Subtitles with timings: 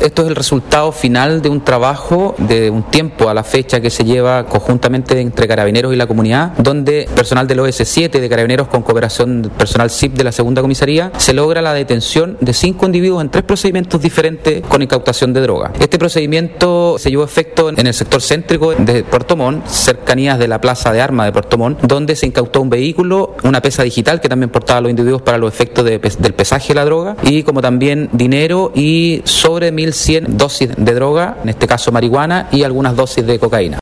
[0.00, 3.90] Esto es el resultado final de un trabajo de un tiempo a la fecha que
[3.90, 8.82] se lleva conjuntamente entre carabineros y la comunidad, donde personal del OS7 de carabineros con
[8.82, 13.30] cooperación personal SIP de la segunda comisaría se logra la detención de cinco individuos en
[13.30, 15.72] tres procedimientos diferentes con incautación de droga.
[15.80, 20.46] Este procedimiento se llevó a efecto en el sector céntrico de Puerto Montt, cercanías de
[20.46, 24.20] la plaza de armas de Puerto Montt, donde se incautó un vehículo, una pesa digital
[24.20, 27.16] que también portaba a los individuos para los efectos de, del pesaje de la droga
[27.24, 32.48] y como también dinero y sobre mil 1.100 dosis de droga, en este caso marihuana,
[32.52, 33.76] y algunas dosis de cocaína.